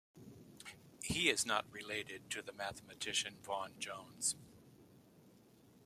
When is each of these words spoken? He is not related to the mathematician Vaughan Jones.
He 1.03 1.29
is 1.29 1.45
not 1.45 1.71
related 1.71 2.31
to 2.31 2.41
the 2.41 2.51
mathematician 2.53 3.35
Vaughan 3.43 3.73
Jones. 3.77 4.35